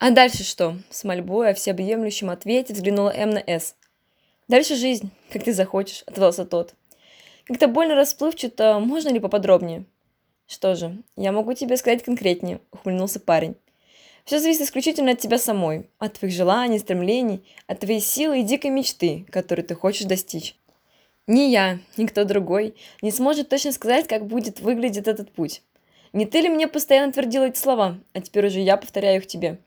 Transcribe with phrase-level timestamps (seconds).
[0.00, 3.74] «А дальше что?»– с мольбой о всеобъемлющем ответе взглянула М на С.
[4.46, 6.74] «Дальше жизнь, как ты захочешь»,– отвался тот.
[7.46, 9.86] «Как-то больно расплывчато, можно ли поподробнее?»
[10.46, 13.56] «Что же, я могу тебе сказать конкретнее»,– ухмыльнулся парень.
[14.24, 18.70] «Все зависит исключительно от тебя самой, от твоих желаний, стремлений, от твоей силы и дикой
[18.70, 20.54] мечты, которую ты хочешь достичь.
[21.26, 25.62] Ни я, ни кто другой не сможет точно сказать, как будет выглядеть этот путь.
[26.12, 29.58] Не ты ли мне постоянно твердила эти слова, а теперь уже я повторяю их тебе?»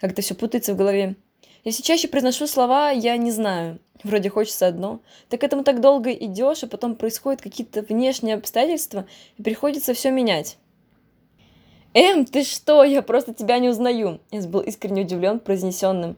[0.00, 1.16] Как-то все путается в голове.
[1.64, 6.10] Если чаще произношу слова «я не знаю», вроде хочется одно, так к этому так долго
[6.10, 9.06] идешь, а потом происходят какие-то внешние обстоятельства,
[9.36, 10.56] и приходится все менять.
[11.92, 12.82] «Эм, ты что?
[12.82, 16.16] Я просто тебя не узнаю!» Я был искренне удивлен произнесенным.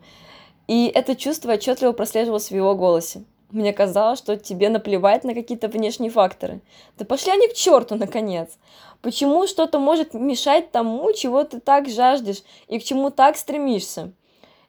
[0.68, 3.24] И это чувство отчетливо прослеживалось в его голосе.
[3.52, 6.62] Мне казалось, что тебе наплевать на какие-то внешние факторы.
[6.96, 8.56] Да пошли они к черту, наконец.
[9.02, 14.12] Почему что-то может мешать тому, чего ты так жаждешь и к чему так стремишься?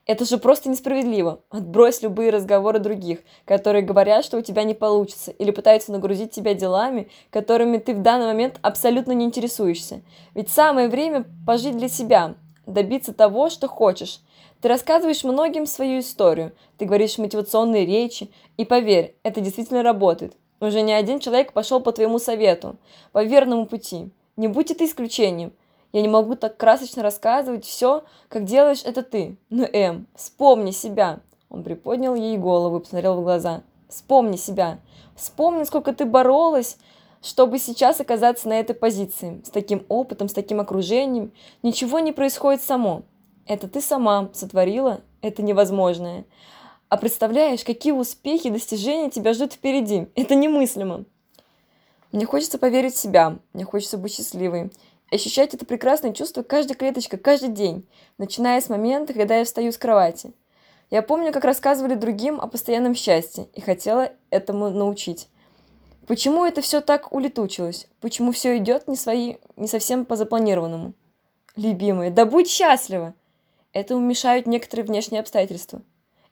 [0.04, 1.40] Это же просто несправедливо.
[1.48, 6.52] Отбрось любые разговоры других, которые говорят, что у тебя не получится, или пытаются нагрузить тебя
[6.52, 10.02] делами, которыми ты в данный момент абсолютно не интересуешься.
[10.34, 12.34] Ведь самое время пожить для себя,
[12.66, 14.20] добиться того, что хочешь.
[14.60, 20.36] Ты рассказываешь многим свою историю, ты говоришь мотивационные речи, и поверь, это действительно работает.
[20.60, 22.76] Уже не один человек пошел по твоему совету,
[23.12, 24.08] по верному пути.
[24.36, 25.52] Не будь это исключением.
[25.92, 29.36] Я не могу так красочно рассказывать все, как делаешь это ты.
[29.50, 31.20] Но, Эм, вспомни себя.
[31.50, 33.62] Он приподнял ей голову и посмотрел в глаза.
[33.88, 34.78] Вспомни себя.
[35.14, 36.78] Вспомни, сколько ты боролась,
[37.24, 39.40] чтобы сейчас оказаться на этой позиции.
[39.46, 41.32] С таким опытом, с таким окружением.
[41.62, 43.02] Ничего не происходит само.
[43.46, 46.26] Это ты сама сотворила это невозможное.
[46.90, 50.06] А представляешь, какие успехи и достижения тебя ждут впереди.
[50.14, 51.06] Это немыслимо.
[52.12, 54.70] Мне хочется поверить в себя, мне хочется быть счастливой.
[55.10, 57.88] Ощущать это прекрасное чувство каждой клеточкой, каждый день,
[58.18, 60.32] начиная с момента, когда я встаю с кровати.
[60.90, 65.28] Я помню, как рассказывали другим о постоянном счастье, и хотела этому научить.
[66.06, 67.86] Почему это все так улетучилось?
[68.00, 70.92] Почему все идет не, свои, не совсем по запланированному?
[71.56, 73.14] Любимые, да будь счастлива!
[73.72, 75.82] Этому мешают некоторые внешние обстоятельства.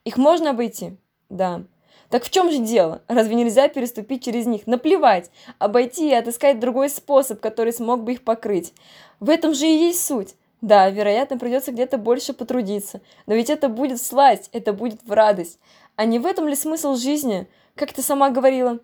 [0.05, 0.97] Их можно обойти?
[1.29, 1.63] Да.
[2.09, 3.01] Так в чем же дело?
[3.07, 4.67] Разве нельзя переступить через них?
[4.67, 8.73] Наплевать, обойти и отыскать другой способ, который смог бы их покрыть.
[9.19, 10.35] В этом же и есть суть.
[10.61, 15.11] Да, вероятно, придется где-то больше потрудиться, но ведь это будет в сласть, это будет в
[15.11, 15.59] радость.
[15.97, 18.79] А не в этом ли смысл жизни, как ты сама говорила?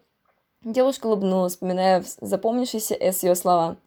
[0.64, 3.78] Девушка улыбнулась, вспоминая запомнившиеся С ее слова.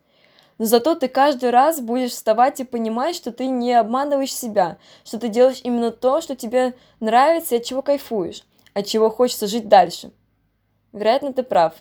[0.58, 5.18] Но зато ты каждый раз будешь вставать и понимать, что ты не обманываешь себя, что
[5.18, 8.44] ты делаешь именно то, что тебе нравится и от чего кайфуешь
[8.74, 10.12] от чего хочется жить дальше.
[10.92, 11.74] Вероятно, ты прав.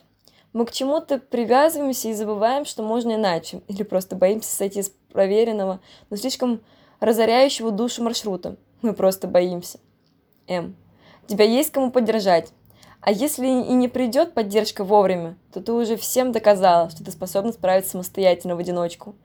[0.54, 5.80] Мы к чему-то привязываемся и забываем, что можно иначе, или просто боимся сойти с проверенного,
[6.10, 6.62] но слишком
[7.00, 8.58] разоряющего душу маршрута.
[8.82, 9.80] Мы просто боимся.
[10.48, 10.76] М.
[11.28, 12.52] Тебя есть кому поддержать.
[13.02, 17.52] А если и не придет поддержка вовремя, то ты уже всем доказала, что ты способна
[17.52, 19.16] справиться самостоятельно в одиночку.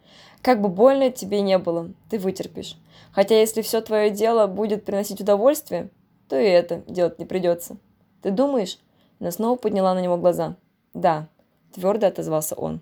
[0.40, 2.78] Как бы больно тебе не было, ты вытерпишь.
[3.12, 5.90] Хотя если все твое дело будет приносить удовольствие,
[6.28, 7.76] то и это делать не придется.
[8.22, 8.78] Ты думаешь?
[9.20, 10.56] Она снова подняла на него глаза.
[10.94, 11.28] Да,
[11.74, 12.80] твердо отозвался он.